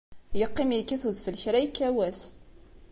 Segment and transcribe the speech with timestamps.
[0.39, 2.21] Yeqqim yekkat udfel kra yekka wass.